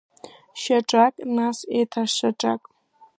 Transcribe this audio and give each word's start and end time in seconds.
Шьаҿак, 0.61 1.15
нас 1.35 1.57
еиҭа 1.75 2.03
шьаҿак… 2.15 2.61